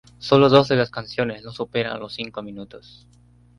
Sólo 0.17 0.49
dos 0.49 0.67
de 0.67 0.75
las 0.77 0.89
canciones 0.89 1.43
no 1.43 1.51
superan 1.51 1.99
los 1.99 2.13
cinco 2.15 2.41
minutos. 2.41 3.05